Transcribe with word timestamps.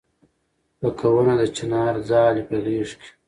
لکه 0.81 1.05
ونه 1.13 1.33
د 1.41 1.43
چنار 1.55 1.95
ځالې 2.09 2.41
په 2.49 2.55
غېږ 2.65 2.89
کې 2.99 3.09